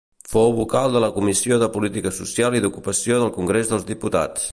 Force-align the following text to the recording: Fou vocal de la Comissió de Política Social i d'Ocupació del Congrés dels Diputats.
Fou 0.29 0.53
vocal 0.59 0.87
de 0.95 1.01
la 1.03 1.09
Comissió 1.17 1.59
de 1.63 1.69
Política 1.75 2.13
Social 2.21 2.57
i 2.57 2.61
d'Ocupació 2.65 3.21
del 3.25 3.33
Congrés 3.37 3.71
dels 3.75 3.87
Diputats. 3.93 4.49